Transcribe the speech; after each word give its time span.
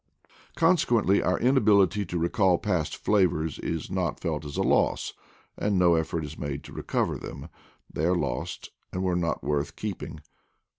Consequently 0.55 1.21
our 1.21 1.37
inability 1.37 2.05
to 2.07 2.17
recall 2.17 2.57
past 2.57 2.97
flavors 2.97 3.59
is 3.59 3.91
not 3.91 4.19
felt 4.19 4.43
as 4.45 4.57
a 4.57 4.63
loss, 4.63 5.13
and 5.55 5.77
no 5.77 5.93
ef 5.93 6.07
fort 6.07 6.25
is 6.25 6.39
made 6.39 6.63
to 6.63 6.73
recover 6.73 7.19
them; 7.19 7.49
they 7.87 8.05
are 8.05 8.15
lost 8.15 8.71
and 8.91 9.03
were 9.03 9.15
not 9.15 9.43
worth 9.43 9.75
keeping. 9.75 10.19